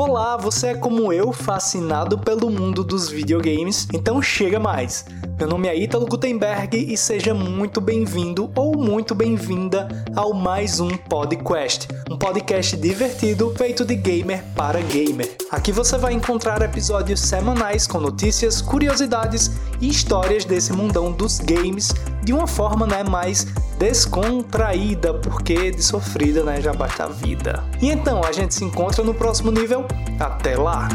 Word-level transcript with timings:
Olá, 0.00 0.34
você 0.38 0.68
é 0.68 0.74
como 0.74 1.12
eu, 1.12 1.30
fascinado 1.30 2.16
pelo 2.16 2.48
mundo 2.48 2.82
dos 2.82 3.10
videogames? 3.10 3.86
Então 3.92 4.22
chega 4.22 4.58
mais! 4.58 5.04
Meu 5.38 5.46
nome 5.46 5.68
é 5.68 5.76
Ítalo 5.76 6.06
Gutenberg 6.06 6.74
e 6.90 6.96
seja 6.96 7.34
muito 7.34 7.82
bem-vindo 7.82 8.50
ou 8.56 8.78
muito 8.78 9.14
bem-vinda 9.14 9.88
ao 10.16 10.32
mais 10.32 10.80
um 10.80 10.88
podcast, 10.96 11.86
um 12.10 12.16
podcast 12.16 12.78
divertido 12.78 13.54
feito 13.58 13.84
de 13.84 13.94
gamer 13.94 14.42
para 14.56 14.80
gamer. 14.80 15.36
Aqui 15.50 15.70
você 15.70 15.98
vai 15.98 16.14
encontrar 16.14 16.62
episódios 16.62 17.20
semanais 17.20 17.86
com 17.86 18.00
notícias, 18.00 18.62
curiosidades 18.62 19.50
e 19.82 19.88
histórias 19.90 20.46
desse 20.46 20.72
mundão 20.72 21.12
dos 21.12 21.40
games 21.40 21.92
de 22.22 22.32
uma 22.32 22.46
forma 22.46 22.86
né, 22.86 23.04
mais 23.04 23.46
descontraída, 23.80 25.14
porque 25.14 25.70
de 25.70 25.82
sofrida 25.82 26.44
né, 26.44 26.60
já 26.60 26.74
basta 26.74 27.04
a 27.04 27.06
vida. 27.06 27.64
E 27.80 27.90
então, 27.90 28.22
a 28.22 28.30
gente 28.30 28.54
se 28.54 28.62
encontra 28.62 29.02
no 29.02 29.14
próximo 29.14 29.50
nível. 29.50 29.86
Até 30.20 30.54
lá! 30.54 30.86